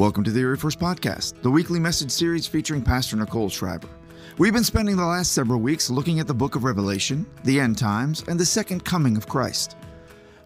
[0.00, 3.86] Welcome to the Erie First Podcast, the weekly message series featuring Pastor Nicole Schreiber.
[4.38, 7.76] We've been spending the last several weeks looking at the book of Revelation, the end
[7.76, 9.76] times, and the second coming of Christ.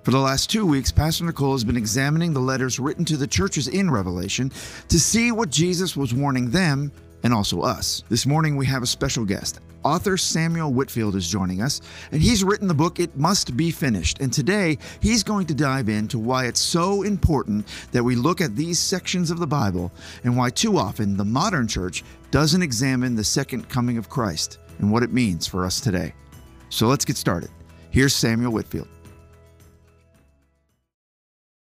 [0.02, 3.28] For the last two weeks, Pastor Nicole has been examining the letters written to the
[3.28, 4.50] churches in Revelation
[4.88, 6.90] to see what Jesus was warning them
[7.22, 8.02] and also us.
[8.08, 9.60] This morning, we have a special guest.
[9.84, 14.18] Author Samuel Whitfield is joining us, and he's written the book It Must Be Finished.
[14.20, 18.56] And today, he's going to dive into why it's so important that we look at
[18.56, 19.92] these sections of the Bible
[20.24, 24.90] and why too often the modern church doesn't examine the second coming of Christ and
[24.90, 26.14] what it means for us today.
[26.70, 27.50] So let's get started.
[27.90, 28.88] Here's Samuel Whitfield.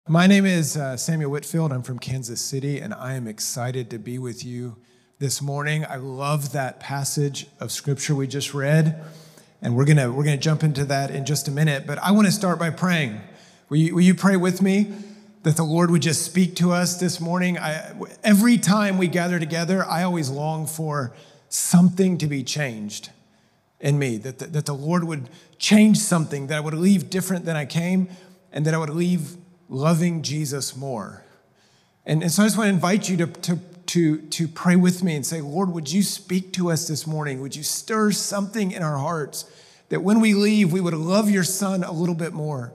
[0.09, 1.73] My name is uh, Samuel Whitfield.
[1.73, 4.77] I'm from Kansas City, and I am excited to be with you
[5.19, 5.87] this morning.
[5.87, 9.03] I love that passage of scripture we just read,
[9.63, 11.87] and we're gonna we're gonna jump into that in just a minute.
[11.87, 13.21] But I want to start by praying.
[13.71, 14.93] Will you, will you pray with me
[15.43, 17.59] that the Lord would just speak to us this morning?
[17.59, 21.15] I, every time we gather together, I always long for
[21.49, 23.11] something to be changed
[23.81, 24.19] in me.
[24.19, 26.49] That the, that the Lord would change something.
[26.49, 28.09] That I would leave different than I came,
[28.53, 29.39] and that I would leave
[29.71, 31.25] loving Jesus more.
[32.05, 35.03] And, and so I just want to invite you to, to to, to pray with
[35.03, 37.41] me and say, Lord, would you speak to us this morning?
[37.41, 39.51] Would you stir something in our hearts
[39.89, 42.73] that when we leave, we would love your son a little bit more?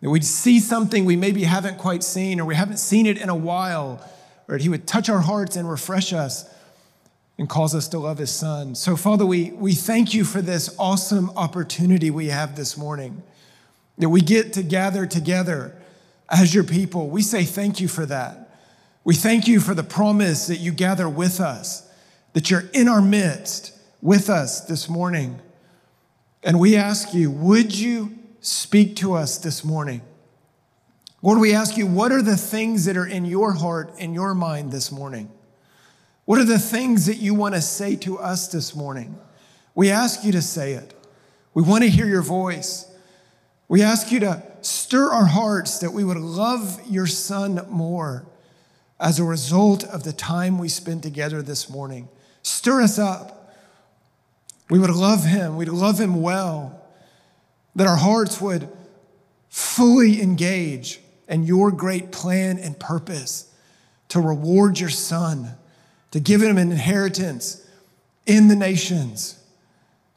[0.00, 3.28] That we'd see something we maybe haven't quite seen or we haven't seen it in
[3.28, 4.02] a while,
[4.48, 6.48] or that he would touch our hearts and refresh us
[7.38, 8.74] and cause us to love his son.
[8.74, 13.22] So, Father, we, we thank you for this awesome opportunity we have this morning
[13.98, 15.76] that we get to gather together
[16.30, 17.08] as your people.
[17.10, 18.39] We say thank you for that.
[19.02, 21.90] We thank you for the promise that you gather with us,
[22.34, 25.40] that you're in our midst with us this morning.
[26.42, 30.02] And we ask you, would you speak to us this morning?
[31.22, 34.34] Lord, we ask you, what are the things that are in your heart in your
[34.34, 35.30] mind this morning?
[36.24, 39.18] What are the things that you want to say to us this morning?
[39.74, 40.94] We ask you to say it.
[41.52, 42.86] We want to hear your voice.
[43.68, 48.26] We ask you to stir our hearts that we would love your son more
[49.00, 52.08] as a result of the time we spent together this morning.
[52.42, 53.54] Stir us up.
[54.68, 56.80] We would love him, we'd love him well,
[57.74, 58.68] that our hearts would
[59.48, 63.52] fully engage in your great plan and purpose
[64.10, 65.56] to reward your son,
[66.12, 67.66] to give him an inheritance
[68.26, 69.42] in the nations,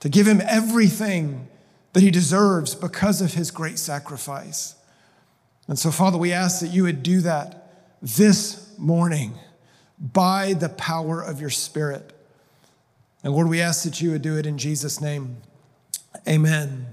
[0.02, 1.48] to give him everything
[1.94, 4.76] that he deserves because of his great sacrifice.
[5.68, 7.63] And so, Father, we ask that you would do that
[8.04, 9.34] this morning
[9.98, 12.12] by the power of your Spirit.
[13.24, 15.38] And Lord, we ask that you would do it in Jesus' name.
[16.28, 16.86] Amen.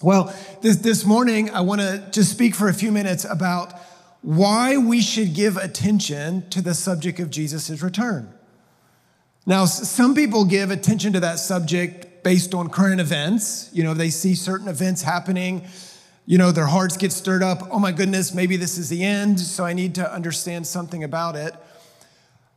[0.00, 3.74] Well, this, this morning, I want to just speak for a few minutes about
[4.22, 8.32] why we should give attention to the subject of Jesus' return.
[9.44, 13.68] Now, some people give attention to that subject based on current events.
[13.74, 15.66] You know, they see certain events happening
[16.30, 17.66] you know, their hearts get stirred up.
[17.72, 21.34] Oh my goodness, maybe this is the end, so I need to understand something about
[21.34, 21.56] it.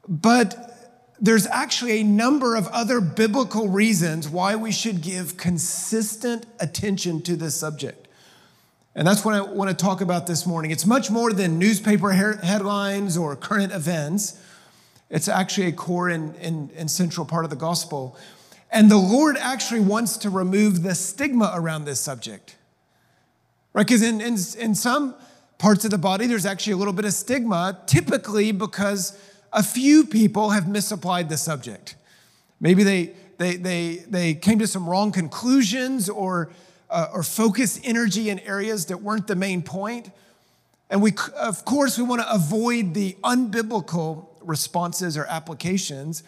[0.08, 7.24] But there's actually a number of other biblical reasons why we should give consistent attention
[7.24, 8.08] to this subject.
[8.94, 10.70] And that's what I want to talk about this morning.
[10.70, 14.40] It's much more than newspaper headlines or current events.
[15.10, 18.20] It's actually a core and, and, and central part of the gospel.
[18.72, 22.56] And the Lord actually wants to remove the stigma around this subject
[23.74, 23.86] right?
[23.86, 25.16] Because in, in, in some
[25.58, 29.18] parts of the body, there's actually a little bit of stigma, typically because
[29.52, 31.96] a few people have misapplied the subject.
[32.60, 36.52] Maybe they, they, they, they came to some wrong conclusions or,
[36.90, 40.12] uh, or focused energy in areas that weren't the main point.
[40.90, 46.24] And we, of course, we want to avoid the unbiblical responses or applications.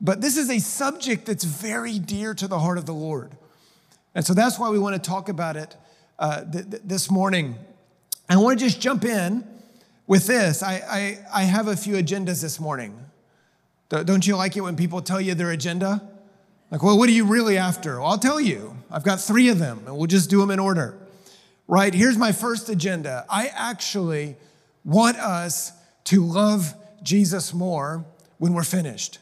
[0.00, 3.36] But this is a subject that's very dear to the heart of the Lord.
[4.14, 5.76] And so that's why we want to talk about it
[6.18, 7.56] uh, th- th- this morning.
[8.28, 9.46] I want to just jump in
[10.06, 10.62] with this.
[10.62, 12.98] I, I, I have a few agendas this morning.
[13.88, 16.02] Don't you like it when people tell you their agenda?
[16.70, 18.00] Like, well, what are you really after?
[18.00, 18.76] Well, I'll tell you.
[18.90, 20.98] I've got three of them, and we'll just do them in order.
[21.68, 21.94] Right?
[21.94, 23.24] Here's my first agenda.
[23.30, 24.36] I actually
[24.84, 25.72] want us
[26.04, 28.04] to love Jesus more
[28.38, 29.18] when we're finished.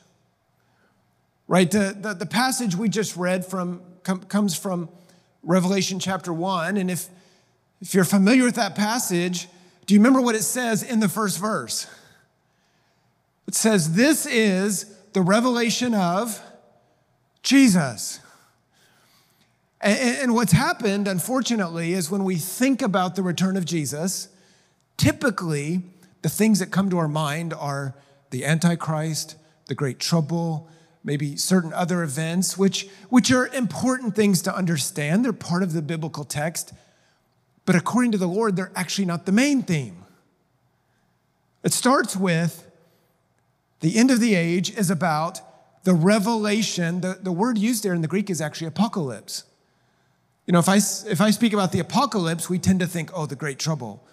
[1.46, 1.70] Right?
[1.70, 4.88] The, the, the passage we just read from com, comes from
[5.42, 6.76] Revelation chapter 1.
[6.76, 7.08] And if,
[7.80, 9.48] if you're familiar with that passage,
[9.86, 11.86] do you remember what it says in the first verse?
[13.46, 16.40] It says, This is the revelation of
[17.42, 18.20] Jesus.
[19.80, 24.28] And, what's happened, unfortunately, is when we think about the return of Jesus,
[24.96, 25.82] typically
[26.22, 27.94] the things that come to our mind are
[28.30, 29.34] the Antichrist,
[29.66, 30.68] the Great Trouble,
[31.04, 35.24] maybe certain other events, which, which are important things to understand.
[35.24, 36.72] They're part of the biblical text.
[37.64, 40.04] But according to the Lord, they're actually not the main theme.
[41.62, 42.68] It starts with
[43.80, 45.40] the end of the age is about
[45.84, 47.00] the revelation.
[47.00, 49.44] The, the word used there in the Greek is actually apocalypse.
[50.46, 53.26] You know, if I, if I speak about the apocalypse, we tend to think, oh,
[53.26, 54.04] the great trouble.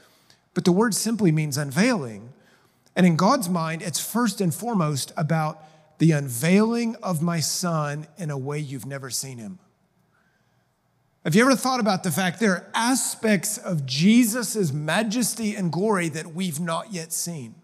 [0.54, 2.34] But the word simply means unveiling.
[2.96, 5.64] And in God's mind, it's first and foremost about
[6.00, 9.60] the unveiling of my son in a way you've never seen him.
[11.24, 16.10] Have you ever thought about the fact there are aspects of Jesus' majesty and glory
[16.10, 17.56] that we've not yet seen?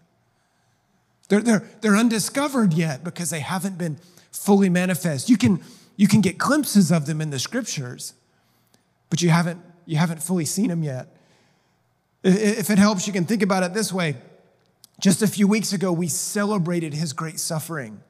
[1.28, 3.98] They're, they're, they're undiscovered yet because they haven't been
[4.30, 5.28] fully manifest.
[5.28, 5.60] You can,
[5.96, 8.12] you can get glimpses of them in the scriptures,
[9.08, 11.16] but you haven't, you haven't fully seen them yet.
[12.22, 14.16] If it helps, you can think about it this way.
[15.00, 18.00] Just a few weeks ago, we celebrated his great suffering,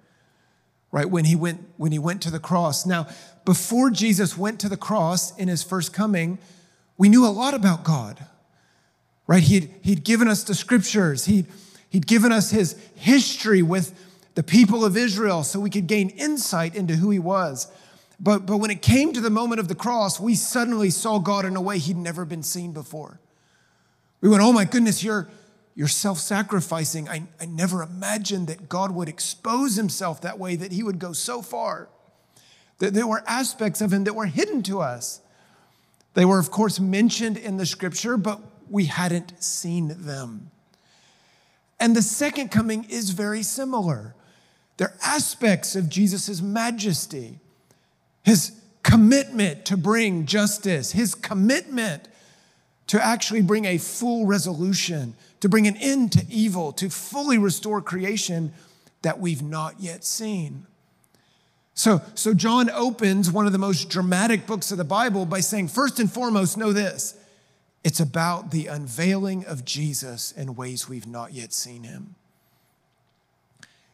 [0.93, 1.09] right?
[1.09, 2.87] When he went, when he went to the cross.
[2.87, 3.06] Now,
[3.44, 6.38] before Jesus went to the cross in his first coming,
[6.99, 8.25] we knew a lot about God,
[9.27, 9.43] right?
[9.43, 11.47] He'd, he'd given us the scriptures, he'd,
[11.91, 13.94] he'd given us his history with
[14.35, 17.71] the people of Israel so we could gain insight into who he was.
[18.19, 21.44] But, but when it came to the moment of the cross, we suddenly saw God
[21.44, 23.21] in a way he'd never been seen before.
[24.21, 25.29] We went, oh my goodness, you're,
[25.76, 27.06] you're self sacrificing.
[27.06, 31.12] I, I never imagined that God would expose himself that way, that he would go
[31.12, 31.88] so far.
[32.78, 35.20] That there were aspects of him that were hidden to us.
[36.14, 38.40] They were, of course, mentioned in the scripture, but
[38.70, 40.50] we hadn't seen them.
[41.79, 44.14] And the second coming is very similar.
[44.79, 47.38] There are aspects of Jesus' majesty,
[48.22, 48.52] his
[48.82, 52.08] commitment to bring justice, his commitment
[52.88, 57.81] to actually bring a full resolution, to bring an end to evil, to fully restore
[57.81, 58.53] creation
[59.03, 60.67] that we've not yet seen.
[61.75, 65.69] So, so John opens one of the most dramatic books of the Bible by saying,
[65.69, 67.17] first and foremost, know this
[67.85, 72.17] it's about the unveiling of Jesus in ways we've not yet seen him.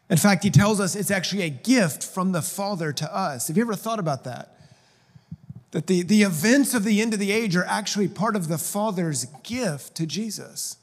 [0.09, 3.49] In fact, he tells us it's actually a gift from the Father to us.
[3.49, 4.57] Have you ever thought about that?
[5.73, 8.59] That the, the events of the end of the age are actually part of the
[8.59, 10.77] Father's gift to Jesus.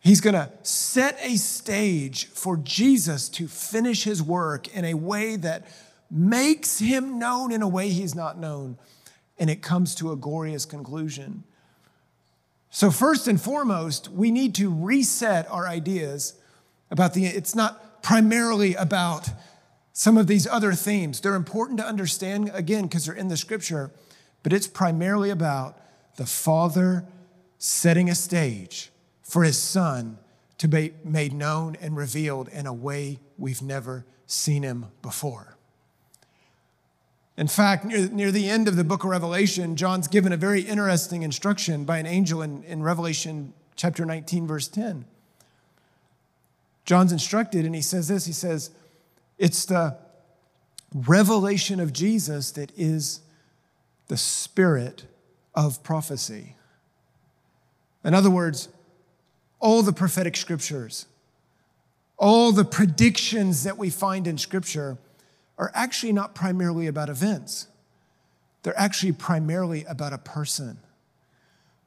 [0.00, 5.36] He's going to set a stage for Jesus to finish his work in a way
[5.36, 5.66] that
[6.10, 8.76] makes him known in a way he's not known,
[9.38, 11.42] and it comes to a glorious conclusion.
[12.68, 16.34] So, first and foremost, we need to reset our ideas
[16.90, 19.30] about the, it's not primarily about
[19.94, 21.20] some of these other themes.
[21.20, 23.90] They're important to understand, again, because they're in the scripture,
[24.42, 25.80] but it's primarily about
[26.16, 27.06] the Father
[27.58, 28.90] setting a stage
[29.22, 30.18] for his Son
[30.58, 35.56] to be made known and revealed in a way we've never seen him before.
[37.36, 40.62] In fact, near, near the end of the book of Revelation, John's given a very
[40.62, 45.04] interesting instruction by an angel in, in Revelation chapter 19, verse 10.
[46.84, 48.70] John's instructed, and he says this he says,
[49.38, 49.96] it's the
[50.94, 53.20] revelation of Jesus that is
[54.08, 55.04] the spirit
[55.54, 56.56] of prophecy.
[58.04, 58.68] In other words,
[59.58, 61.06] all the prophetic scriptures,
[62.16, 64.98] all the predictions that we find in scripture
[65.58, 67.68] are actually not primarily about events.
[68.62, 70.78] They're actually primarily about a person.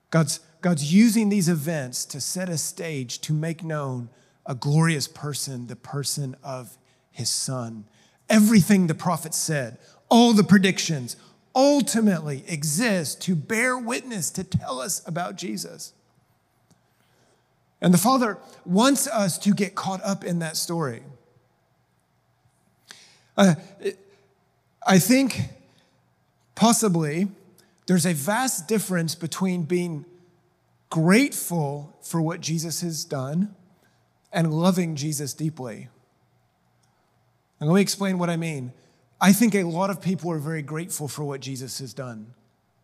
[0.10, 4.10] God's, God's using these events to set a stage to make known
[4.46, 6.78] a glorious person, the person of
[7.18, 7.86] his son.
[8.30, 11.18] Everything the prophet said, all the predictions,
[11.56, 15.94] ultimately exist to bear witness, to tell us about Jesus.
[17.82, 21.02] And the Father wants us to get caught up in that story.
[23.36, 23.56] Uh,
[24.86, 25.42] I think
[26.54, 27.30] possibly
[27.88, 30.06] there's a vast difference between being
[30.92, 33.56] grateful for what Jesus has done
[34.32, 35.90] and loving Jesus deeply.
[37.60, 38.72] And let me explain what I mean.
[39.20, 42.34] I think a lot of people are very grateful for what Jesus has done.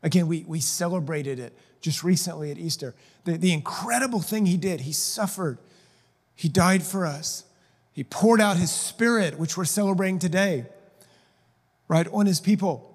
[0.01, 2.95] Again, we, we celebrated it just recently at Easter.
[3.25, 5.59] The, the incredible thing he did, he suffered,
[6.35, 7.45] he died for us,
[7.91, 10.65] he poured out his spirit, which we're celebrating today,
[11.87, 12.89] right, on his people.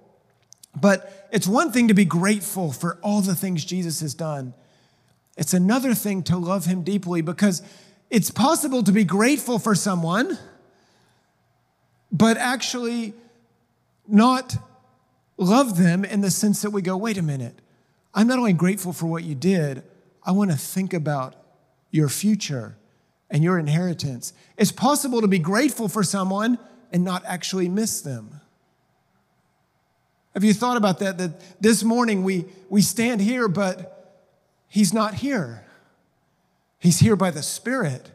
[0.78, 4.54] But it's one thing to be grateful for all the things Jesus has done.
[5.36, 7.62] It's another thing to love him deeply because
[8.10, 10.36] it's possible to be grateful for someone
[12.10, 13.14] but actually
[14.06, 14.56] not
[15.36, 17.54] love them in the sense that we go, wait a minute,
[18.14, 19.82] I'm not only grateful for what you did,
[20.24, 21.36] I want to think about
[21.90, 22.76] your future
[23.30, 24.32] and your inheritance.
[24.56, 26.58] It's possible to be grateful for someone
[26.92, 28.40] and not actually miss them.
[30.34, 31.18] Have you thought about that?
[31.18, 34.22] That this morning we, we stand here, but
[34.68, 35.64] he's not here.
[36.78, 38.10] He's here by the Spirit,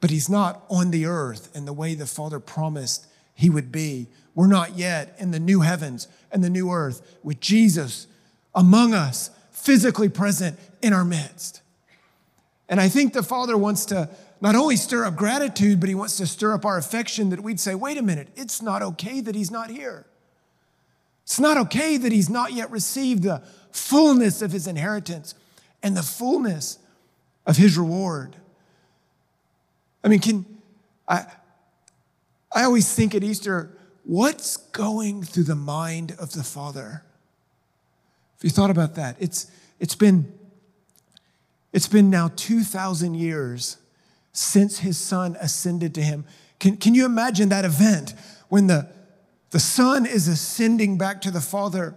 [0.00, 3.06] but he's not on the earth in the way the Father promised
[3.38, 4.08] he would be.
[4.34, 8.08] We're not yet in the new heavens and the new earth with Jesus
[8.52, 11.62] among us, physically present in our midst.
[12.68, 16.16] And I think the Father wants to not only stir up gratitude, but he wants
[16.16, 19.36] to stir up our affection that we'd say, wait a minute, it's not okay that
[19.36, 20.04] he's not here.
[21.22, 25.36] It's not okay that he's not yet received the fullness of his inheritance
[25.80, 26.80] and the fullness
[27.46, 28.34] of his reward.
[30.02, 30.44] I mean, can
[31.06, 31.26] I
[32.58, 33.70] I always think at Easter,
[34.02, 37.04] what's going through the mind of the Father?
[38.36, 39.48] If you thought about that, it's
[39.78, 40.36] it's been
[41.72, 43.76] it's been now 2,000 years
[44.32, 46.24] since his son ascended to him.
[46.58, 48.14] Can, can you imagine that event
[48.48, 48.88] when the,
[49.50, 51.94] the son is ascending back to the father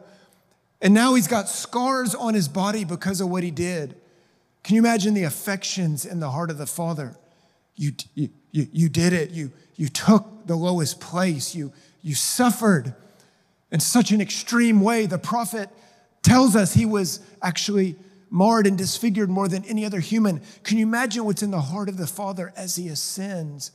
[0.80, 3.96] and now he's got scars on his body because of what he did?
[4.64, 7.16] Can you imagine the affections in the heart of the father?
[7.82, 9.32] You, you, you, did it.
[9.32, 11.56] You, you took the lowest place.
[11.56, 11.74] You,
[12.04, 12.94] you suffered
[13.72, 15.08] in such an extreme way.
[15.08, 15.68] The prophet
[16.22, 17.96] tells us he was actually
[18.30, 20.44] marred and disfigured more than any other human.
[20.64, 23.72] Can you imagine what's in the heart of the Father as he ascends?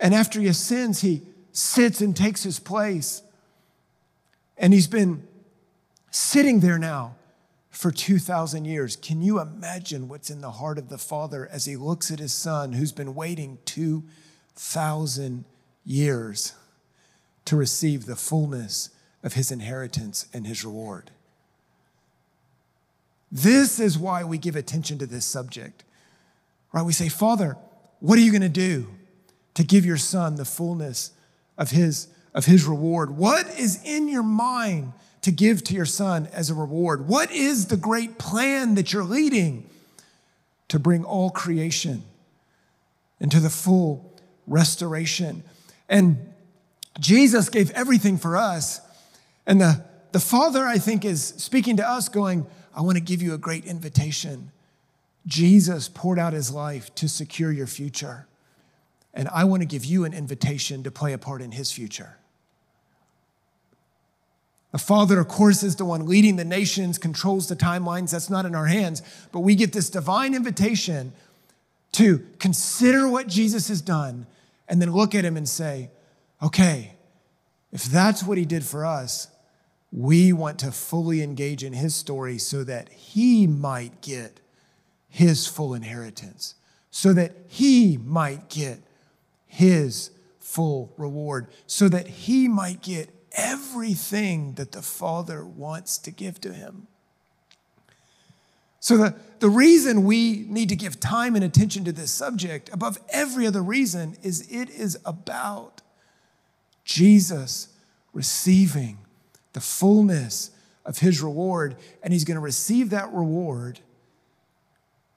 [0.00, 1.20] And after he ascends, he
[1.52, 3.20] sits and takes his place.
[4.56, 5.28] And he's been
[6.10, 7.14] sitting there now
[7.72, 8.96] for 2,000 years.
[8.96, 12.32] Can you imagine what's in the heart of the Father as he looks at his
[12.32, 15.44] son who's been waiting 2,000
[15.84, 16.52] years
[17.46, 18.90] to receive the fullness
[19.24, 21.10] of his inheritance and his reward?
[23.32, 25.82] This is why we give attention to this subject.
[26.72, 26.84] Right?
[26.84, 27.56] We say, Father,
[28.00, 28.86] what are you going to do
[29.54, 31.12] to give your son the fullness
[31.56, 33.16] of his, of his reward?
[33.16, 37.08] What is in your mind to give to your son as a reward?
[37.08, 39.68] What is the great plan that you're leading
[40.68, 42.02] to bring all creation
[43.20, 44.14] into the full
[44.46, 45.42] restoration?
[45.88, 46.32] And
[47.00, 48.80] Jesus gave everything for us.
[49.46, 53.22] And the, the Father, I think, is speaking to us, going, I want to give
[53.22, 54.50] you a great invitation.
[55.26, 58.26] Jesus poured out his life to secure your future.
[59.14, 62.16] And I want to give you an invitation to play a part in his future.
[64.72, 68.10] The Father, of course, is the one leading the nations, controls the timelines.
[68.10, 69.02] That's not in our hands.
[69.30, 71.12] But we get this divine invitation
[71.92, 74.26] to consider what Jesus has done
[74.66, 75.90] and then look at him and say,
[76.42, 76.94] okay,
[77.70, 79.28] if that's what he did for us,
[79.92, 84.40] we want to fully engage in his story so that he might get
[85.10, 86.54] his full inheritance,
[86.90, 88.80] so that he might get
[89.46, 90.10] his
[90.40, 96.52] full reward, so that he might get everything that the Father wants to give to
[96.52, 96.86] him.
[98.80, 102.98] So, the, the reason we need to give time and attention to this subject, above
[103.10, 105.82] every other reason, is it is about
[106.84, 107.68] Jesus
[108.12, 108.98] receiving
[109.52, 110.50] the fullness
[110.84, 113.78] of his reward, and he's going to receive that reward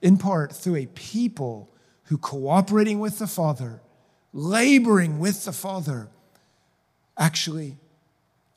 [0.01, 1.69] in part through a people
[2.03, 3.81] who cooperating with the Father,
[4.31, 6.09] laboring with the Father,
[7.17, 7.77] actually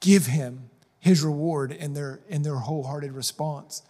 [0.00, 3.82] give him his reward in their, in their wholehearted response.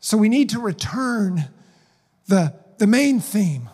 [0.00, 1.48] So we need to return
[2.26, 3.68] the, the main theme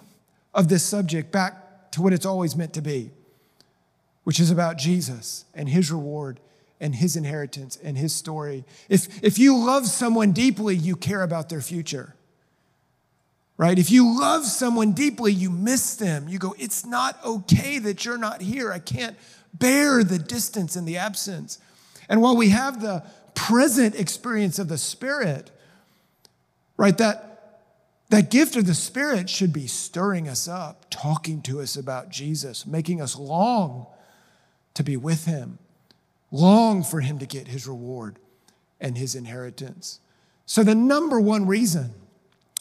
[0.55, 3.11] of this subject back to what it's always meant to be,
[4.25, 6.41] which is about Jesus and his reward
[6.81, 8.65] and his inheritance and his story.
[8.89, 12.15] If, if you love someone deeply, you care about their future.
[13.57, 13.79] Right?
[13.79, 16.29] If you love someone deeply, you miss them.
[16.29, 18.73] You go, it's not okay that you're not here.
[18.73, 19.17] I can't
[19.55, 21.59] bear the distance and the absence.
[22.09, 23.05] And while we have the
[23.35, 25.51] present experience of the Spirit,
[26.77, 27.61] right, that,
[28.11, 32.67] that gift of the Spirit should be stirring us up, talking to us about Jesus,
[32.67, 33.87] making us long
[34.75, 35.59] to be with Him
[36.31, 38.19] long for him to get his reward
[38.81, 40.01] and his inheritance.
[40.47, 41.93] So, the number one reason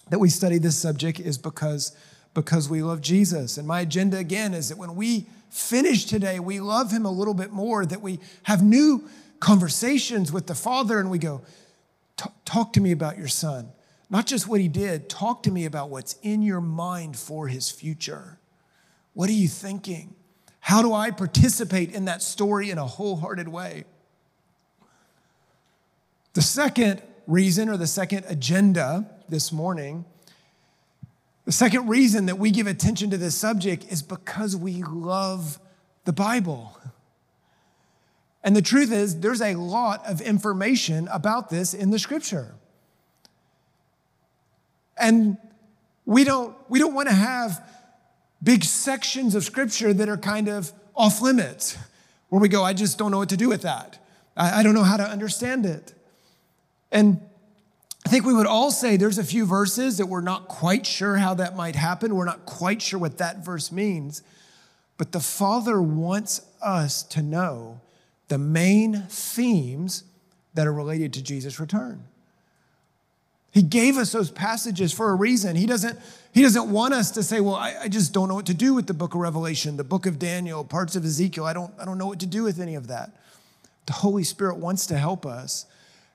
[0.10, 1.96] that we study this subject is because,
[2.34, 3.58] because we love Jesus.
[3.58, 7.34] And my agenda again is that when we finish today, we love him a little
[7.34, 9.08] bit more, that we have new
[9.40, 11.42] conversations with the Father and we go,
[12.44, 13.70] Talk to me about your son.
[14.10, 17.70] Not just what he did, talk to me about what's in your mind for his
[17.70, 18.40] future.
[19.14, 20.16] What are you thinking?
[20.60, 23.86] How do I participate in that story in a wholehearted way?
[26.34, 30.06] The second reason or the second agenda this morning
[31.50, 35.60] The second reason that we give attention to this subject is because we love
[36.06, 36.80] the Bible.
[38.44, 42.54] And the truth is, there's a lot of information about this in the scripture.
[44.96, 45.40] And
[46.06, 47.68] we don't, we don't want to have
[48.44, 51.80] big sections of scripture that are kind of off limits,
[52.28, 53.98] where we go, I just don't know what to do with that.
[54.38, 55.96] I, I don't know how to understand it.
[56.92, 57.20] And
[58.10, 61.18] I think we would all say there's a few verses that we're not quite sure
[61.18, 62.16] how that might happen.
[62.16, 64.24] We're not quite sure what that verse means.
[64.98, 67.82] But the Father wants us to know
[68.28, 70.06] the main themes
[70.56, 72.04] that are related to Jesus' return.
[73.52, 75.56] He gave us those passages for a reason.
[75.56, 76.00] He doesn't,
[76.34, 78.74] he doesn't want us to say, well, I, I, just don't know what to do
[78.74, 81.46] with the book of Revelation, the book of Daniel, parts of Ezekiel.
[81.46, 83.12] I don't, I don't know what to do with any of that.
[83.86, 85.68] The Holy Spirit wants to help us.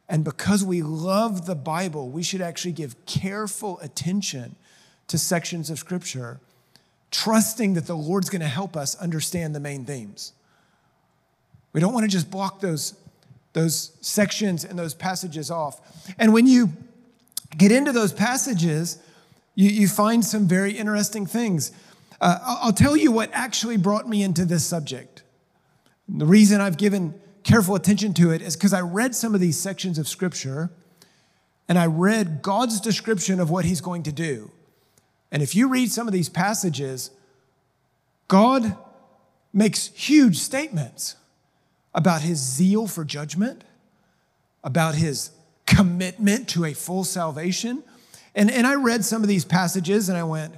[0.08, 4.56] And because we love the Bible, we should actually give careful attention
[5.08, 6.40] to sections of Scripture,
[7.10, 10.32] trusting that the Lord's going to help us understand the main themes.
[11.72, 12.94] We don't want to just block those,
[13.52, 15.80] those sections and those passages off.
[16.18, 16.70] And when you
[17.56, 18.98] get into those passages,
[19.54, 21.72] you, you find some very interesting things.
[22.20, 25.22] Uh, I'll tell you what actually brought me into this subject.
[26.08, 29.58] The reason I've given careful attention to it is because I read some of these
[29.58, 30.70] sections of scripture
[31.68, 34.50] and I read God's description of what he's going to do.
[35.30, 37.10] And if you read some of these passages,
[38.28, 38.76] God
[39.52, 41.16] makes huge statements
[41.94, 43.62] about his zeal for judgment,
[44.62, 45.30] about his
[45.66, 47.82] commitment to a full salvation.
[48.34, 50.54] And, and I read some of these passages and I went,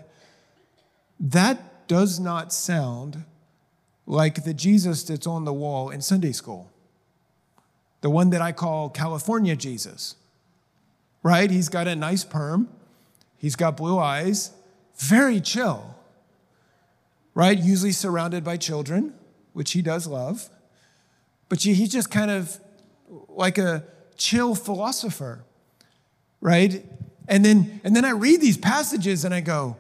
[1.21, 3.25] that does not sound
[4.07, 6.71] like the Jesus that's on the wall in Sunday school.
[8.01, 10.17] The one that I call California Jesus,
[11.23, 11.51] right?
[11.51, 12.69] He's got a nice perm,
[13.37, 14.53] he's got blue eyes,
[14.97, 15.95] very chill,
[17.35, 17.59] right?
[17.59, 19.15] Usually surrounded by children,
[19.53, 20.49] which he does love.
[21.49, 22.59] But he's just kind of
[23.29, 23.85] like a
[24.17, 25.45] chill philosopher,
[26.41, 26.85] right?
[27.29, 29.77] And then, and then I read these passages and I go,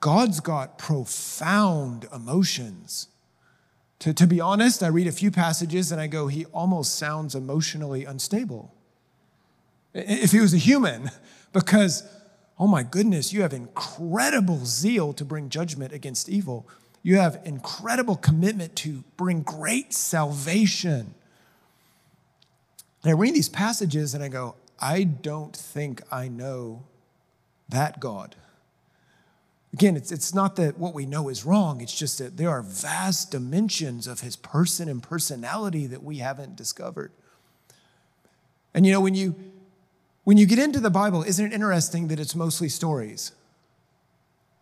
[0.00, 3.08] God's got profound emotions.
[4.00, 7.34] To, to be honest, I read a few passages and I go, he almost sounds
[7.34, 8.74] emotionally unstable.
[9.94, 11.10] If he was a human,
[11.52, 12.02] because,
[12.58, 16.68] oh my goodness, you have incredible zeal to bring judgment against evil.
[17.02, 21.14] You have incredible commitment to bring great salvation.
[23.02, 26.84] And I read these passages and I go, I don't think I know
[27.68, 28.34] that God.
[29.74, 32.62] Again, it's, it's not that what we know is wrong, it's just that there are
[32.62, 37.10] vast dimensions of his person and personality that we haven't discovered.
[38.72, 39.34] And you know, when you
[40.22, 43.32] when you get into the Bible, isn't it interesting that it's mostly stories?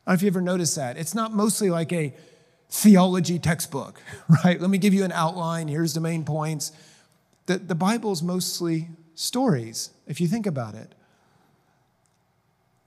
[0.07, 0.97] I don't know if you ever noticed that.
[0.97, 2.15] It's not mostly like a
[2.71, 4.01] theology textbook,
[4.45, 4.59] right?
[4.59, 5.69] Let me give you an outline.
[5.69, 6.73] Here's the main points.
[7.45, 10.95] The, the Bible is mostly stories, if you think about it.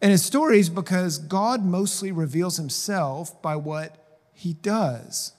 [0.06, 5.34] And it's stories because God mostly reveals himself by what he does.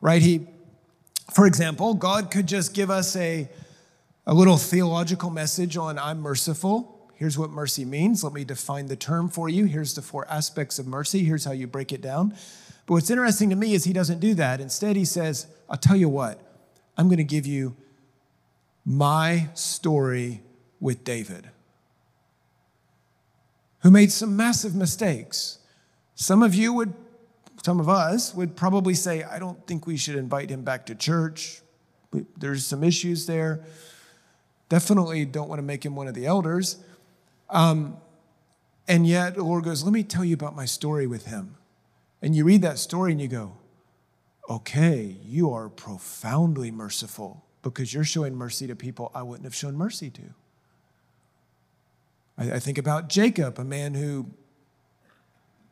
[0.00, 0.20] Right?
[0.20, 0.48] He,
[1.32, 3.48] for example, God could just give us a,
[4.26, 7.08] a little theological message on I'm merciful.
[7.14, 8.24] Here's what mercy means.
[8.24, 9.66] Let me define the term for you.
[9.66, 11.22] Here's the four aspects of mercy.
[11.22, 12.30] Here's how you break it down.
[12.86, 14.60] But what's interesting to me is he doesn't do that.
[14.60, 16.40] Instead, he says, I'll tell you what,
[16.96, 17.76] I'm going to give you
[18.84, 20.40] my story
[20.80, 21.49] with David,
[23.80, 25.58] who made some massive mistakes.
[26.14, 26.94] Some of you would,
[27.62, 30.94] some of us would probably say, I don't think we should invite him back to
[30.94, 31.62] church.
[32.36, 33.64] There's some issues there.
[34.68, 36.76] Definitely don't want to make him one of the elders.
[37.48, 37.96] Um,
[38.86, 41.56] and yet, the Lord goes, Let me tell you about my story with him.
[42.22, 43.56] And you read that story and you go,
[44.48, 49.76] Okay, you are profoundly merciful because you're showing mercy to people I wouldn't have shown
[49.76, 50.22] mercy to.
[52.40, 54.26] I, I think about Jacob, a man who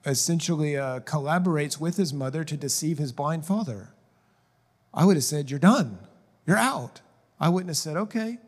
[0.05, 3.95] essentially uh, collaborates with his mother to deceive his blind father.
[4.95, 5.99] I would have said, You're done,
[6.47, 7.01] you're out.
[7.41, 8.39] I wouldn't have said, Okay,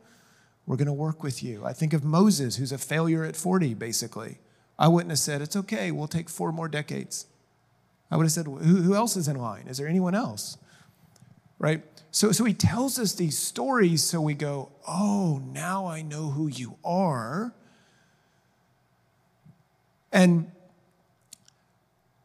[0.66, 1.64] we're going to work with you.
[1.64, 4.38] I think of Moses, who's a failure at 40, basically.
[4.78, 7.26] I wouldn't have said, It's okay, we'll take four more decades.
[8.10, 9.66] I would have said, Who, who else is in line?
[9.66, 10.58] Is there anyone else?
[11.58, 11.82] Right?
[12.10, 16.48] So, so he tells us these stories so we go, oh, now I know who
[16.48, 17.54] you are.
[20.12, 20.50] And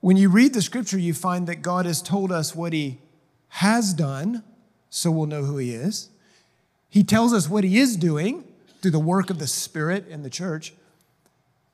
[0.01, 2.99] when you read the scripture, you find that God has told us what he
[3.49, 4.43] has done,
[4.89, 6.09] so we'll know who he is.
[6.89, 8.43] He tells us what he is doing
[8.81, 10.73] through the work of the Spirit in the church.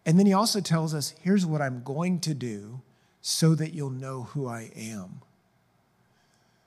[0.05, 2.81] And then he also tells us here's what I'm going to do
[3.21, 5.21] so that you'll know who I am.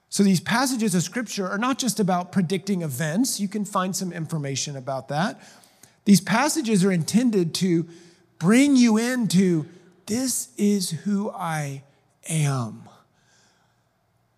[0.09, 4.13] So these passages of scripture are not just about predicting events, you can find some
[4.13, 5.41] information about that.
[6.05, 7.87] These passages are intended to
[8.39, 9.65] bring you into
[10.05, 11.83] this is who I
[12.27, 12.83] am.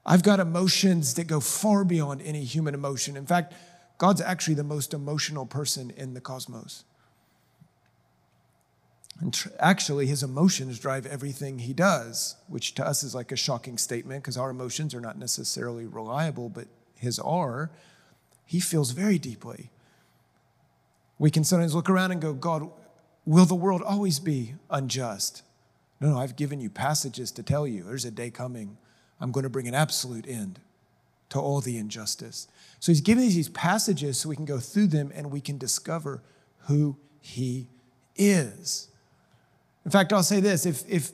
[0.05, 3.17] I've got emotions that go far beyond any human emotion.
[3.17, 3.53] In fact,
[3.97, 6.86] God's actually the most emotional person in the cosmos.
[9.19, 13.36] And tr- actually, his emotions drive everything he does, which to us is like a
[13.36, 17.71] shocking statement because our emotions are not necessarily reliable, but his are.
[18.45, 19.71] He feels very deeply.
[21.19, 22.69] We can sometimes look around and go, God,
[23.27, 25.43] will the world always be unjust?
[25.99, 28.77] No, no, I've given you passages to tell you there's a day coming.
[29.19, 30.59] I'm going to bring an absolute end
[31.29, 32.47] to all the injustice.
[32.79, 36.23] So he's giving these passages so we can go through them and we can discover
[36.67, 37.67] who he
[38.15, 38.87] is.
[39.83, 41.11] In fact, I'll say this if, if,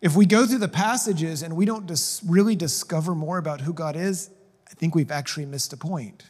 [0.00, 3.72] if we go through the passages and we don't dis- really discover more about who
[3.72, 4.30] God is,
[4.70, 6.24] I think we've actually missed a point.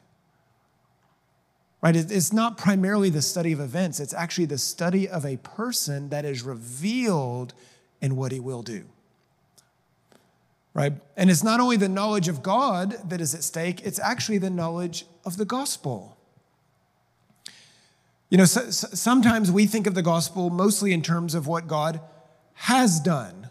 [1.83, 1.97] Right?
[1.97, 6.25] It's not primarily the study of events, it's actually the study of a person that
[6.25, 7.55] is revealed
[8.01, 8.85] in what he will do.
[10.75, 10.95] Right?
[11.17, 14.49] And it's not only the knowledge of God that is at stake, it's actually the
[14.49, 16.17] knowledge of the gospel.
[18.31, 21.67] You know, so, so sometimes we think of the gospel mostly in terms of what
[21.67, 22.01] God
[22.55, 23.51] has done.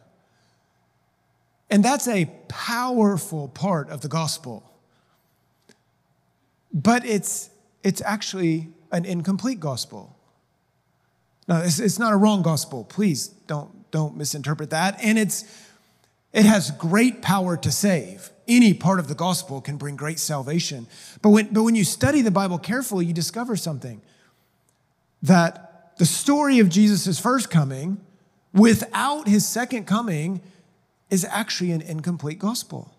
[1.70, 4.64] And that's a powerful part of the gospel.
[6.74, 7.51] But it's,
[7.84, 10.16] it's actually an incomplete gospel.
[11.48, 12.84] Now, it's, it's not a wrong gospel.
[12.84, 15.00] Please don't, don't misinterpret that.
[15.04, 15.44] And it's,
[16.34, 18.30] it has great power to save.
[18.48, 20.88] Any part of the gospel can bring great salvation.
[21.22, 24.02] But when, but when you study the Bible carefully, you discover something
[25.22, 28.00] that the story of Jesus' first coming
[28.54, 30.42] without his second coming
[31.10, 32.94] is actually an incomplete gospel.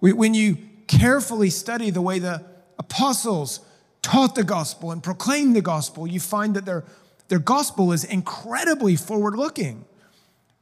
[0.00, 2.44] When you carefully study the way the
[2.90, 3.60] apostles
[4.02, 6.84] taught the gospel and proclaimed the gospel, you find that their,
[7.28, 9.84] their gospel is incredibly forward looking.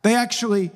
[0.02, 0.70] They actually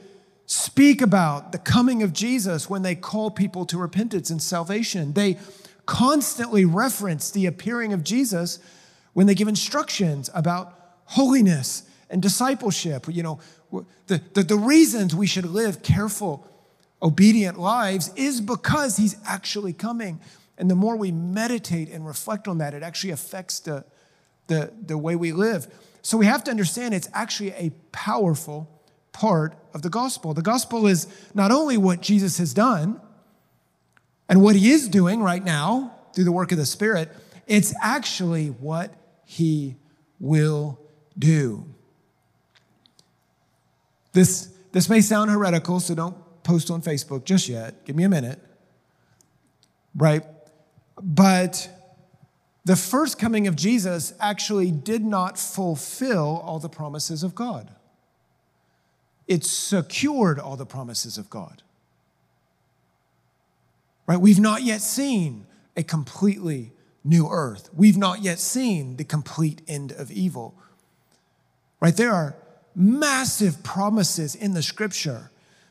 [0.47, 5.13] speak about the coming of Jesus when they call people to repentance and salvation.
[5.15, 5.39] They
[5.87, 8.59] constantly reference the appearing of Jesus
[9.15, 13.41] when they give instructions about holiness and discipleship, you know,
[14.07, 16.47] the, the, the reasons we should live careful,
[17.03, 20.21] obedient lives is because he's actually coming.
[20.59, 23.85] And the more we meditate and reflect on that, it actually affects the,
[24.49, 25.73] the, the way we live.
[26.03, 28.69] So we have to understand it's actually a powerful
[29.13, 30.35] part of the gospel.
[30.35, 33.01] The gospel is not only what Jesus has done
[34.29, 37.09] and what he is doing right now through the work of the Spirit,
[37.47, 38.93] it's actually what
[39.25, 39.77] he
[40.19, 40.79] will
[41.17, 41.65] do.
[44.13, 47.85] This, this may sound heretical, so don't post on Facebook just yet.
[47.85, 48.41] Give me a minute.
[49.95, 50.25] Right?
[51.03, 51.71] But
[52.65, 57.71] the first coming of Jesus actually did not fulfill all the promises of God,
[59.27, 61.63] it secured all the promises of God.
[64.07, 64.21] Right?
[64.21, 66.73] We've not yet seen a completely
[67.05, 67.69] new earth.
[67.77, 70.55] We've not yet seen the complete end of evil.
[71.81, 71.95] Right?
[71.95, 72.35] There are
[72.75, 75.31] massive promises in the scripture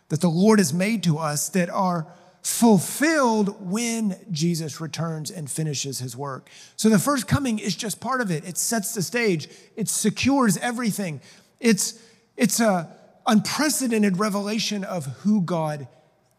[0.10, 2.08] that the Lord has made to us that are
[2.42, 6.50] fulfilled when Jesus returns and finishes his work.
[6.76, 8.48] So the first coming is just part of it.
[8.48, 9.50] It sets the stage.
[9.76, 11.22] It secures everything.
[11.60, 12.02] It's
[12.38, 12.96] it's a
[13.26, 15.88] unprecedented revelation of who God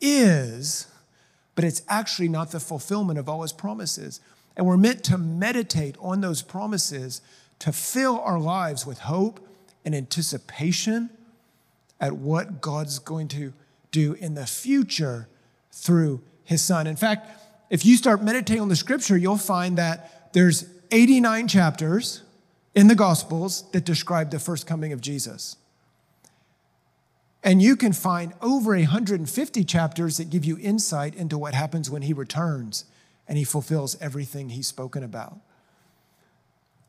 [0.01, 0.87] is,
[1.55, 4.21] but it's actually not the fulfillment of all his promises.
[4.57, 7.21] And we're meant to meditate on those promises
[7.59, 9.47] to fill our lives with hope
[9.85, 11.11] and anticipation
[12.01, 13.53] at what God's going to
[13.91, 15.29] do in the future
[15.79, 16.87] through his son.
[16.87, 17.31] In fact,
[17.71, 22.23] if you start meditating on the scripture, you'll find that there's 89 chapters
[22.75, 25.57] in the gospels that describe the first coming of Jesus.
[27.45, 32.03] And you can find over 150 chapters that give you insight into what happens when
[32.03, 32.85] he returns
[33.27, 35.39] and he fulfills everything he's spoken about.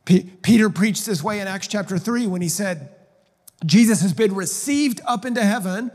[0.06, 2.89] P- Peter preached this way in Acts chapter 3 when he said,
[3.65, 5.91] Jesus has been received up into heaven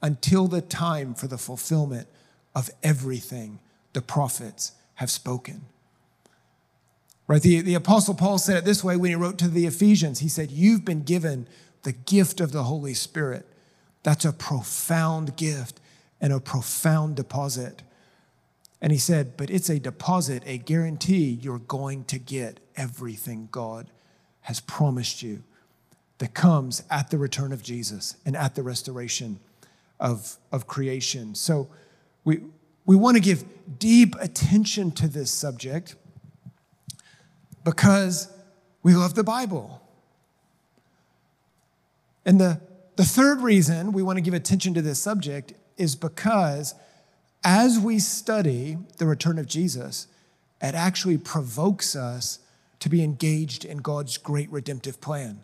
[0.00, 2.08] until the time for the fulfillment
[2.54, 3.58] of everything
[3.92, 5.62] the prophets have spoken.
[7.26, 7.42] Right?
[7.42, 10.20] The, the Apostle Paul said it this way when he wrote to the Ephesians.
[10.20, 11.46] He said, You've been given
[11.82, 13.46] the gift of the Holy Spirit.
[14.02, 15.80] That's a profound gift
[16.20, 17.82] and a profound deposit.
[18.80, 23.86] And he said, But it's a deposit, a guarantee you're going to get everything God
[24.42, 25.44] has promised you
[26.18, 29.38] that comes at the return of Jesus and at the restoration
[29.98, 31.34] of, of creation.
[31.34, 31.68] So
[32.24, 32.40] we,
[32.84, 33.44] we want to give
[33.78, 35.96] deep attention to this subject
[37.64, 38.28] because
[38.82, 39.80] we love the Bible.
[42.24, 42.60] And the,
[42.96, 46.74] the third reason we want to give attention to this subject is because
[47.44, 50.06] as we study the return of Jesus,
[50.60, 52.38] it actually provokes us
[52.78, 55.40] to be engaged in God's great redemptive plan.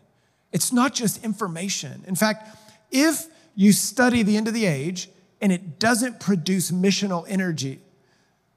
[0.53, 2.05] It's not just information.
[2.07, 2.57] In fact,
[2.91, 5.09] if you study the end of the age
[5.41, 7.81] and it doesn't produce missional energy,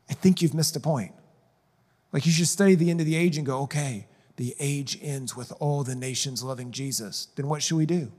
[0.09, 1.13] I think you've missed a point.
[2.11, 5.35] Like you should study the end of the age and go, okay, the age ends
[5.35, 7.27] with all the nations loving Jesus.
[7.35, 8.11] Then what should we do?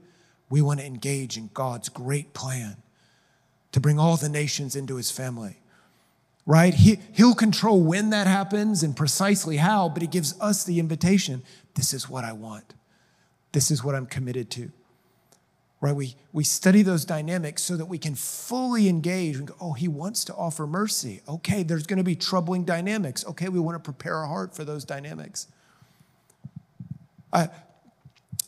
[0.49, 2.77] We want to engage in God's great plan
[3.73, 5.59] to bring all the nations into his family.
[6.45, 6.75] Right?
[6.75, 11.43] He, he'll control when that happens and precisely how, but he gives us the invitation.
[11.75, 12.75] This is what I want.
[13.53, 14.73] This is what I'm committed to.
[15.83, 15.97] Right?
[15.97, 19.89] We, we study those dynamics so that we can fully engage and go, oh, he
[19.89, 21.23] wants to offer mercy.
[21.29, 23.27] Okay, there's going to be troubling dynamics.
[23.27, 25.49] Okay, we want to prepare our heart for those dynamics.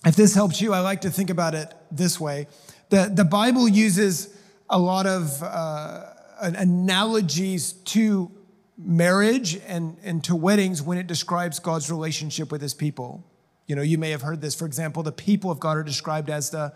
[0.06, 2.46] If this helps you, I like to think about it this way.
[2.90, 4.32] The, the Bible uses
[4.70, 6.04] a lot of uh,
[6.40, 8.30] analogies to
[8.78, 13.24] marriage and, and to weddings when it describes God's relationship with his people.
[13.66, 14.54] You know, you may have heard this.
[14.54, 16.72] For example, the people of God are described as the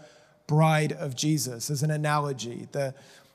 [0.49, 2.67] bride of Jesus, as an analogy.
[2.73, 2.93] The,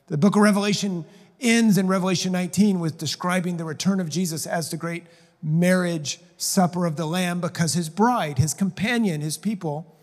[0.08, 1.06] the book of Revelation
[1.40, 5.04] ends in Revelation 19 with describing the return of Jesus as the great
[5.42, 9.96] marriage supper of the Lamb because his bride, his companion, his people,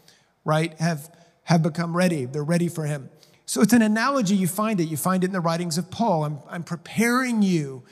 [0.43, 2.25] right, have, have become ready.
[2.25, 3.09] They're ready for him.
[3.45, 4.35] So it's an analogy.
[4.35, 4.85] You find it.
[4.85, 6.23] You find it in the writings of Paul.
[6.23, 7.83] I'm, I'm preparing you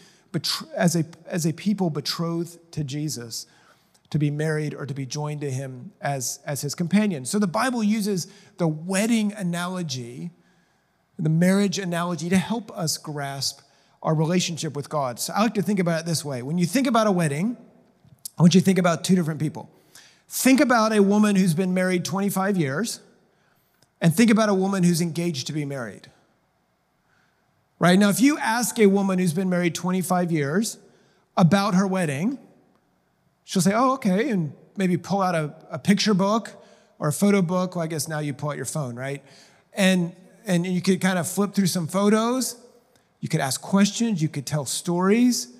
[0.76, 3.46] as, a, as a people betrothed to Jesus
[4.10, 7.26] to be married or to be joined to him as, as his companion.
[7.26, 10.32] So the Bible uses the wedding analogy,
[11.18, 13.62] the marriage analogy, to help us grasp
[14.02, 15.20] our relationship with God.
[15.20, 17.58] So I like to think about it this way when you think about a wedding,
[18.38, 19.70] I want you to think about two different people.
[20.28, 23.02] Think about a woman who's been married 25 years,
[24.00, 26.10] and think about a woman who's engaged to be married.
[27.80, 27.98] Right?
[27.98, 30.78] Now, if you ask a woman who's been married 25 years
[31.36, 32.38] about her wedding,
[33.50, 36.52] she'll say, Oh, okay, and maybe pull out a, a picture book
[37.00, 37.76] or a photo book.
[37.76, 39.24] Well, I guess now you pull out your phone, right?
[39.74, 42.56] And, and you could kind of flip through some photos.
[43.20, 44.22] You could ask questions.
[44.22, 45.52] You could tell stories.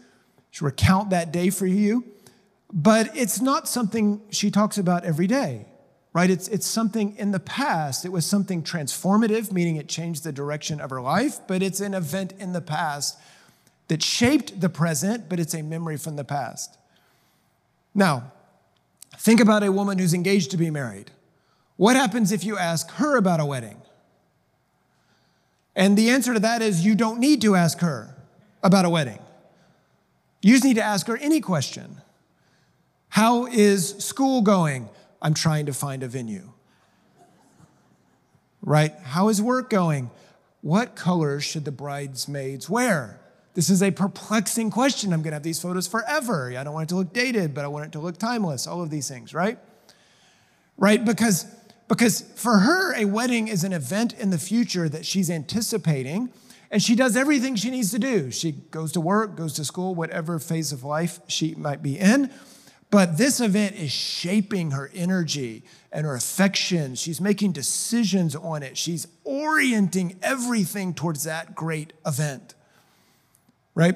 [0.52, 2.06] She'll recount that day for you.
[2.72, 5.66] But it's not something she talks about every day,
[6.14, 6.30] right?
[6.30, 8.06] It's, it's something in the past.
[8.06, 11.96] It was something transformative, meaning it changed the direction of her life, but it's an
[11.96, 13.18] event in the past
[13.88, 16.79] that shaped the present, but it's a memory from the past.
[17.94, 18.32] Now,
[19.18, 21.12] think about a woman who's engaged to be married.
[21.78, 23.82] What happens if you ask her about a wedding?
[25.76, 28.16] And the answer to that is you don't need to ask her
[28.62, 29.20] about a wedding.
[30.42, 32.02] You just need to ask her any question.
[33.10, 34.90] How is school going?
[35.22, 36.52] I'm trying to find a venue.
[38.62, 38.94] Right?
[39.04, 40.12] How is work going?
[40.62, 43.20] What colors should the bridesmaids wear?
[43.60, 45.12] This is a perplexing question.
[45.12, 46.54] I'm going to have these photos forever.
[46.58, 48.68] I don't want it to look dated, but I want it to look timeless.
[48.68, 49.60] All of these things, right?
[50.78, 51.04] Right?
[51.04, 51.44] Because,
[51.90, 56.30] because for her, a wedding is an event in the future that she's anticipating,
[56.72, 58.32] and she does everything she needs to do.
[58.32, 62.32] She goes to work, goes to school, whatever phase of life she might be in.
[62.90, 67.02] But this event is shaping her energy and her affections.
[67.02, 68.78] She's making decisions on it.
[68.78, 72.56] She's orienting everything towards that great event
[73.80, 73.96] right?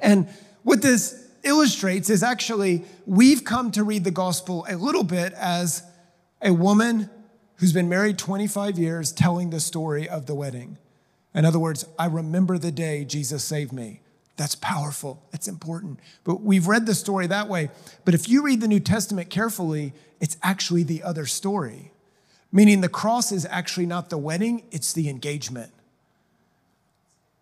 [0.00, 0.28] And
[0.62, 5.82] what this illustrates is actually we've come to read the gospel a little bit as
[6.40, 7.10] a woman
[7.56, 10.78] who's been married 25 years telling the story of the wedding.
[11.34, 14.00] In other words, I remember the day Jesus saved me.
[14.38, 15.22] That's powerful.
[15.34, 16.00] It's important.
[16.24, 17.70] But we've read the story that way.
[18.06, 21.92] But if you read the New Testament carefully, it's actually the other story,
[22.50, 25.72] meaning the cross is actually not the wedding, it's the engagement.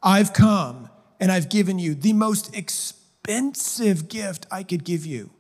[0.03, 0.89] I've come
[1.21, 5.31] and I've given you the most expensive gift I could give you,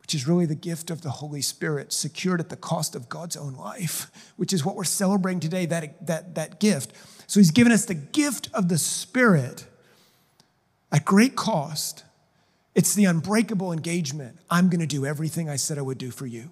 [0.00, 3.36] which is really the gift of the Holy Spirit, secured at the cost of God's
[3.36, 6.92] own life, which is what we're celebrating today, that, that, that gift.
[7.26, 9.66] So he's given us the gift of the Spirit
[10.90, 12.04] at great cost.
[12.74, 14.38] It's the unbreakable engagement.
[14.50, 16.50] I'm going to do everything I said I would do for you.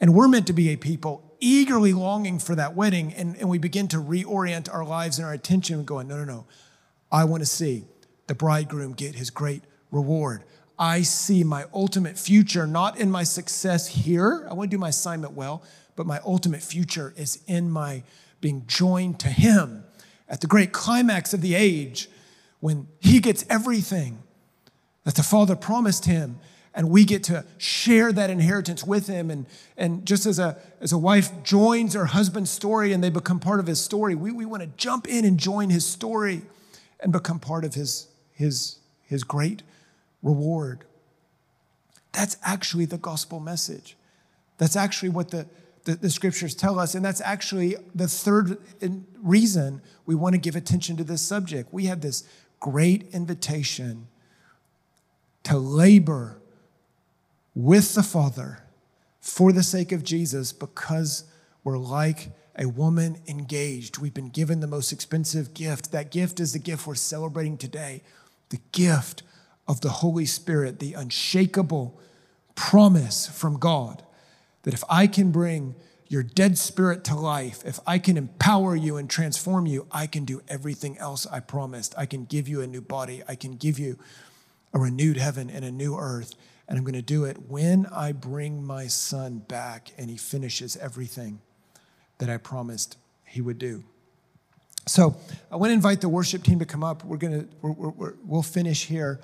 [0.00, 3.58] And we're meant to be a people eagerly longing for that wedding, and, and we
[3.58, 6.46] begin to reorient our lives and our attention, going, no, no, no.
[7.12, 7.84] I want to see
[8.26, 10.42] the bridegroom get his great reward.
[10.78, 14.46] I see my ultimate future not in my success here.
[14.50, 15.62] I want to do my assignment well,
[15.94, 18.02] but my ultimate future is in my
[18.40, 19.84] being joined to Him
[20.28, 22.08] at the great climax of the age
[22.60, 24.22] when He gets everything
[25.04, 26.40] that the Father promised Him
[26.74, 29.44] and we get to share that inheritance with him and,
[29.76, 33.60] and just as a, as a wife joins her husband's story and they become part
[33.60, 36.40] of his story we, we want to jump in and join his story
[37.02, 39.62] and become part of his, his, his great
[40.22, 40.84] reward.
[42.12, 43.96] That's actually the gospel message.
[44.58, 45.46] That's actually what the,
[45.84, 48.58] the, the scriptures tell us and that's actually the third
[49.22, 51.72] reason we want to give attention to this subject.
[51.72, 52.24] We have this
[52.60, 54.06] great invitation
[55.42, 56.38] to labor
[57.54, 58.62] with the Father
[59.20, 61.24] for the sake of Jesus because
[61.64, 63.98] we're like a woman engaged.
[63.98, 65.92] We've been given the most expensive gift.
[65.92, 68.02] That gift is the gift we're celebrating today
[68.50, 69.22] the gift
[69.66, 71.98] of the Holy Spirit, the unshakable
[72.54, 74.02] promise from God
[74.62, 75.74] that if I can bring
[76.08, 80.24] your dead spirit to life, if I can empower you and transform you, I can
[80.24, 81.94] do everything else I promised.
[81.96, 83.98] I can give you a new body, I can give you
[84.74, 86.34] a renewed heaven and a new earth.
[86.68, 90.76] And I'm going to do it when I bring my son back and he finishes
[90.76, 91.40] everything
[92.22, 93.82] that I promised he would do.
[94.86, 95.16] So
[95.50, 97.04] I want to invite the worship team to come up.
[97.04, 97.18] We're
[97.60, 99.18] we're, we're, we'll finish here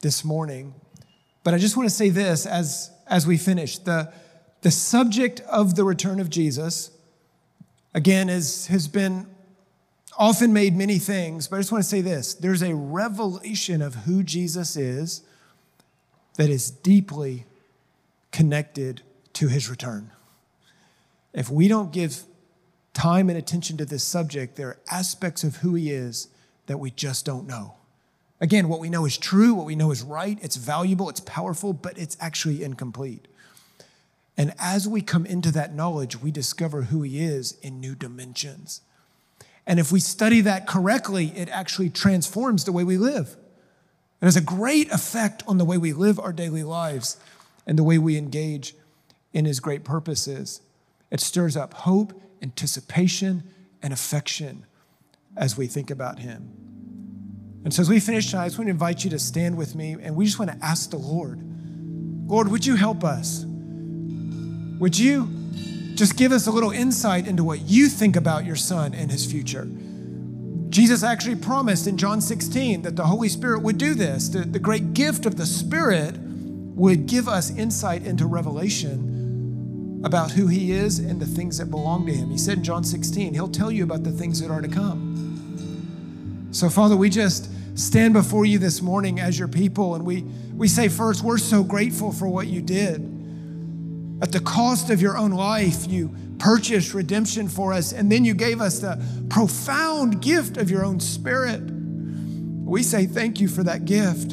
[0.00, 0.72] this morning.
[1.42, 3.78] But I just want to say this as, as we finish.
[3.78, 4.12] The,
[4.62, 6.92] the subject of the return of Jesus,
[7.94, 9.26] again, is, has been
[10.16, 13.96] often made many things, but I just want to say this there's a revelation of
[13.96, 15.22] who Jesus is
[16.36, 17.46] that is deeply
[18.30, 20.12] connected to his return.
[21.32, 22.22] If we don't give
[22.92, 26.28] time and attention to this subject, there are aspects of who he is
[26.66, 27.74] that we just don't know.
[28.40, 31.72] Again, what we know is true, what we know is right, it's valuable, it's powerful,
[31.72, 33.28] but it's actually incomplete.
[34.36, 38.80] And as we come into that knowledge, we discover who he is in new dimensions.
[39.66, 43.36] And if we study that correctly, it actually transforms the way we live.
[44.22, 47.18] It has a great effect on the way we live our daily lives
[47.66, 48.74] and the way we engage
[49.32, 50.62] in His great purposes.
[51.10, 53.42] It stirs up hope, anticipation,
[53.82, 54.66] and affection
[55.36, 56.52] as we think about Him.
[57.64, 59.74] And so, as we finish tonight, I just want to invite you to stand with
[59.74, 61.40] me and we just want to ask the Lord
[62.26, 63.44] Lord, would you help us?
[64.78, 65.28] Would you
[65.96, 69.30] just give us a little insight into what you think about your son and his
[69.30, 69.68] future?
[70.68, 74.28] Jesus actually promised in John 16 that the Holy Spirit would do this.
[74.28, 79.09] The, the great gift of the Spirit would give us insight into revelation
[80.02, 82.30] about who He is and the things that belong to Him.
[82.30, 86.48] He said in John 16, He'll tell you about the things that are to come.
[86.52, 90.68] So, Father, we just stand before you this morning as your people and we, we
[90.68, 93.06] say, first, we're so grateful for what you did.
[94.22, 98.34] At the cost of your own life, you purchased redemption for us, and then you
[98.34, 101.60] gave us the profound gift of your own spirit.
[101.60, 104.32] We say thank you for that gift.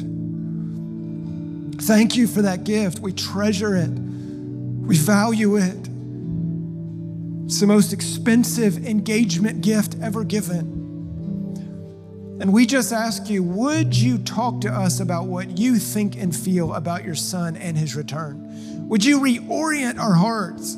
[1.86, 2.98] Thank you for that gift.
[2.98, 3.90] We treasure it,
[4.88, 5.88] we value it.
[7.44, 10.76] It's the most expensive engagement gift ever given.
[12.40, 16.34] And we just ask you, would you talk to us about what you think and
[16.34, 18.88] feel about your son and his return?
[18.88, 20.76] Would you reorient our hearts?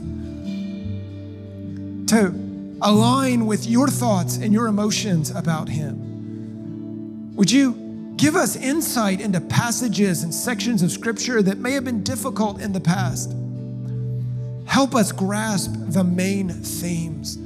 [2.11, 2.35] to
[2.83, 7.37] align with your thoughts and your emotions about Him.
[7.37, 12.03] Would you give us insight into passages and sections of Scripture that may have been
[12.03, 13.33] difficult in the past?
[14.71, 17.37] Help us grasp the main themes.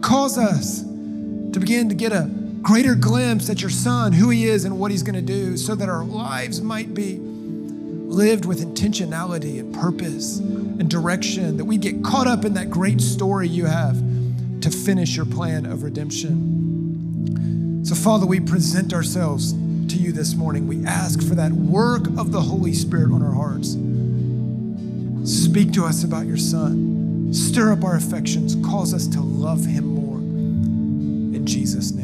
[0.00, 2.30] Cause us to begin to get a
[2.62, 5.74] greater glimpse at your Son, who He is, and what He's going to do, so
[5.74, 12.02] that our lives might be lived with intentionality and purpose and direction, that we get
[12.02, 14.02] caught up in that great story you have
[14.62, 17.84] to finish your plan of redemption.
[17.84, 20.66] So, Father, we present ourselves to you this morning.
[20.66, 23.76] We ask for that work of the Holy Spirit on our hearts.
[25.24, 27.32] Speak to us about your Son.
[27.32, 28.56] Stir up our affections.
[28.56, 30.18] Cause us to love him more.
[30.18, 32.03] In Jesus' name.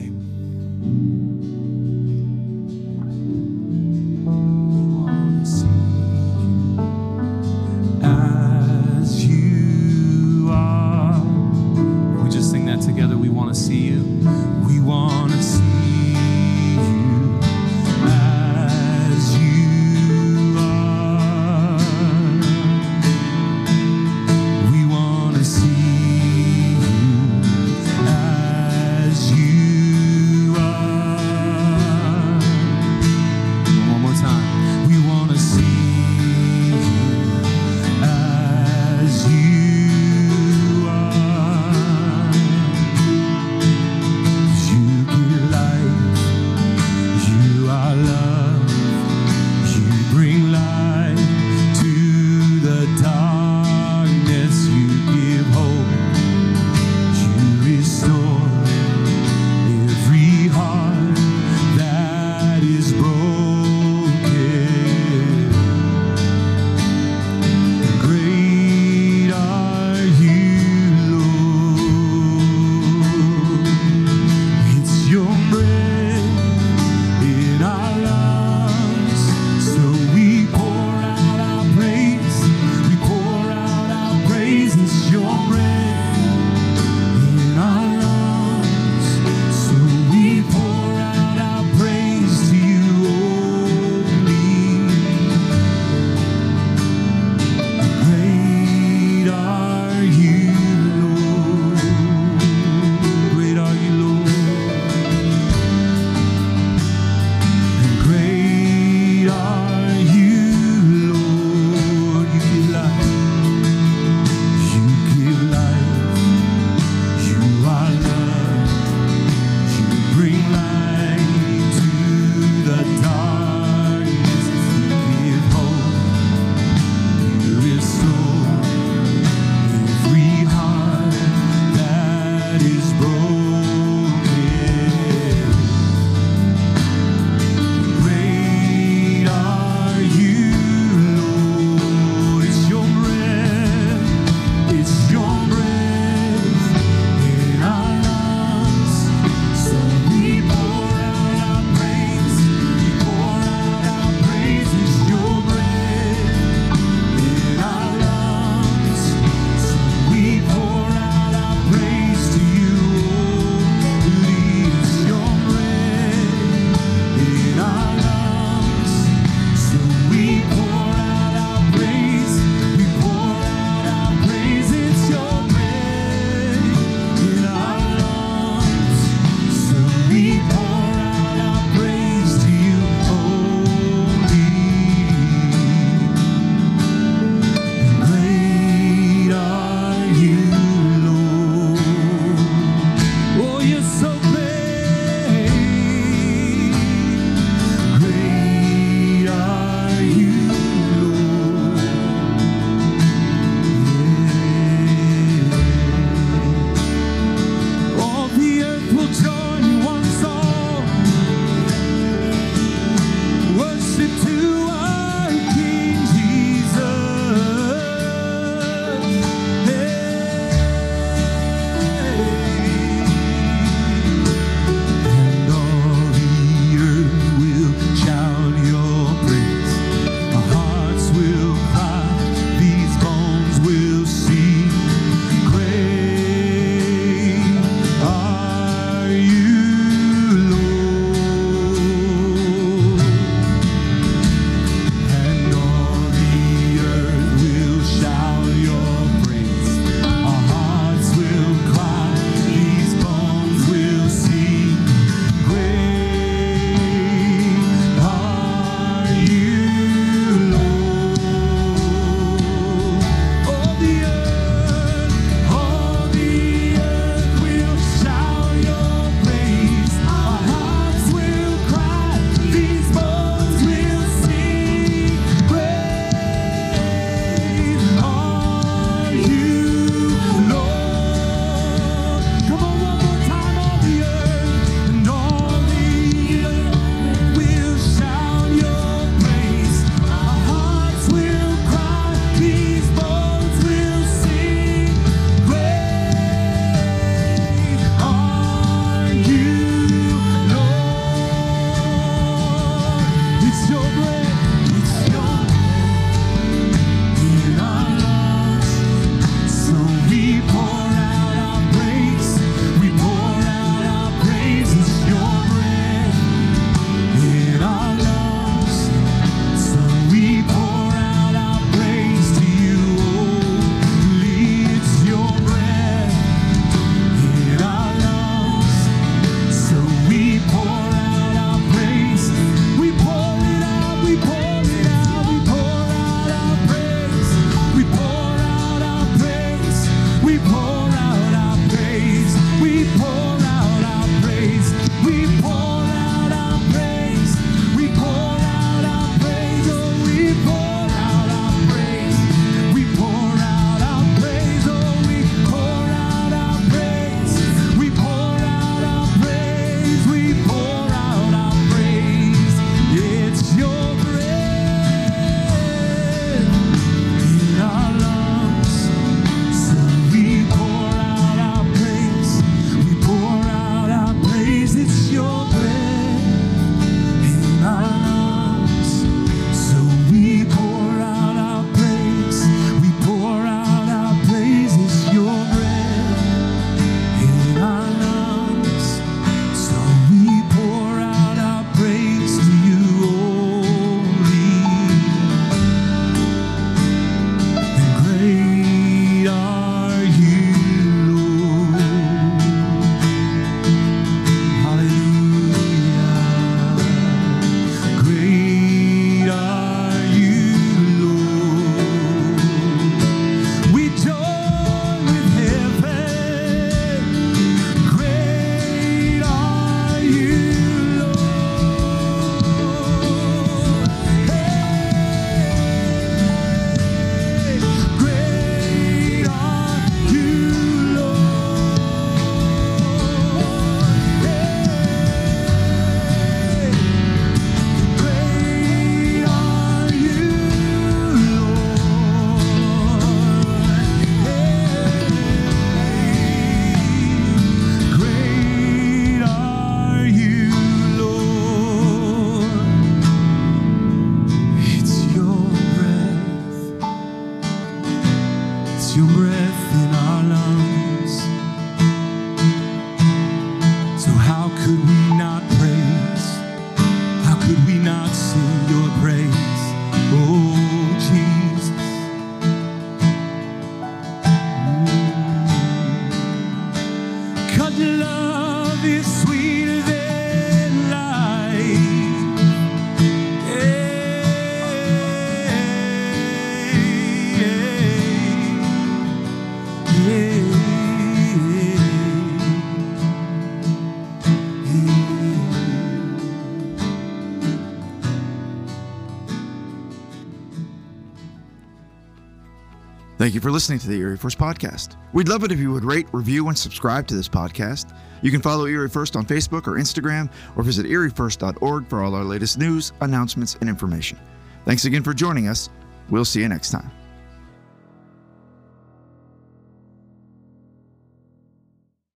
[503.51, 504.95] For listening to the Erie First Podcast.
[505.13, 507.93] We'd love it if you would rate, review, and subscribe to this podcast.
[508.23, 512.23] You can follow Erie First on Facebook or Instagram, or visit eriefirst.org for all our
[512.23, 514.21] latest news, announcements, and information.
[514.67, 515.69] Thanks again for joining us.
[516.11, 517.00] We'll see you next time.